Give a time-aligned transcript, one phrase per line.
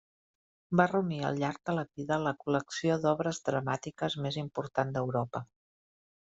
[0.79, 5.45] Va reunir al llarg de la vida la col·lecció d'obres dramàtiques més important d'Europa.